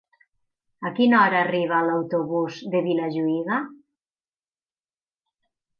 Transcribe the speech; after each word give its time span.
A 0.89 0.91
quina 0.99 1.19
hora 1.25 1.37
arriba 1.47 1.83
l'autobús 1.89 2.59
de 2.75 2.83
Vilajuïga? 2.89 3.61